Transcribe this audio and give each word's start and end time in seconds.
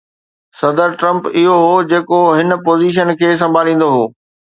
صدر 0.59 0.89
ٽرمپ 1.01 1.23
اهو 1.41 1.57
هو 1.65 1.75
جيڪو 1.91 2.21
هن 2.37 2.49
پوزيشن 2.71 3.07
کي 3.21 3.29
سنڀاليندو 3.43 3.89
هو 3.99 4.03